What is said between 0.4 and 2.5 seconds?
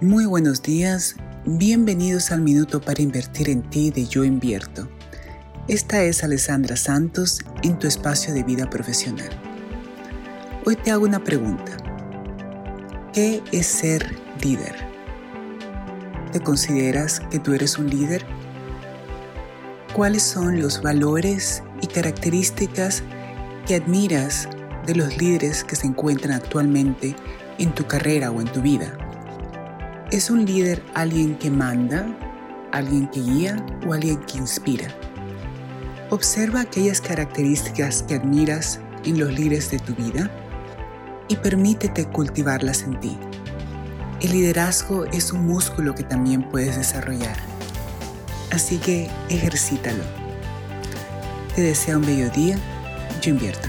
días, bienvenidos al